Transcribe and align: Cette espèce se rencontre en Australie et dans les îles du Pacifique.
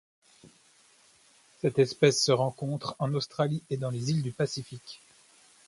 Cette 1.59 1.77
espèce 1.77 2.19
se 2.23 2.31
rencontre 2.31 2.95
en 2.97 3.13
Australie 3.13 3.61
et 3.69 3.77
dans 3.77 3.91
les 3.91 4.09
îles 4.09 4.23
du 4.23 4.31
Pacifique. 4.31 4.99